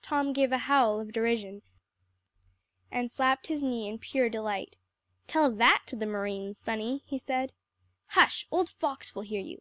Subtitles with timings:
[0.00, 1.60] Tom gave a howl of derision,
[2.90, 4.76] and slapped his knee in pure delight.
[5.26, 7.52] "Tell that to the marines, sonny," he said.
[8.06, 9.60] "Hush old Fox will hear you.